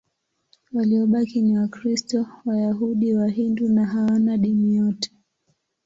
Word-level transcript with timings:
Waliobaki 0.73 1.41
ni 1.41 1.57
Wakristo, 1.57 2.27
Wayahudi, 2.45 3.13
Wahindu 3.13 3.79
au 3.79 3.85
hawana 3.85 4.37
dini 4.37 4.75
yote. 4.77 5.11